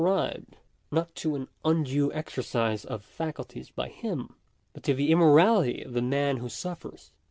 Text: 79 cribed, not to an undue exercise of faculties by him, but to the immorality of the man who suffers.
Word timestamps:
79 0.01 0.15
cribed, 0.31 0.55
not 0.89 1.13
to 1.13 1.35
an 1.35 1.47
undue 1.63 2.11
exercise 2.11 2.85
of 2.85 3.05
faculties 3.05 3.69
by 3.69 3.87
him, 3.89 4.33
but 4.73 4.81
to 4.81 4.95
the 4.95 5.11
immorality 5.11 5.83
of 5.83 5.93
the 5.93 6.01
man 6.01 6.37
who 6.37 6.49
suffers. 6.49 7.11